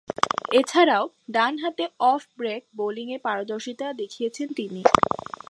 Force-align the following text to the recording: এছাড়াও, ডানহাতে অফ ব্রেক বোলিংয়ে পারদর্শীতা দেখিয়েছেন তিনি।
এছাড়াও, 0.51 1.03
ডানহাতে 1.31 1.85
অফ 2.11 2.21
ব্রেক 2.37 2.61
বোলিংয়ে 2.77 3.17
পারদর্শীতা 3.17 3.87
দেখিয়েছেন 3.93 4.47
তিনি। 4.55 4.81